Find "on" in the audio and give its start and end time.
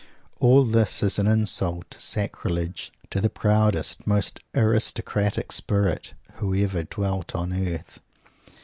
7.35-7.53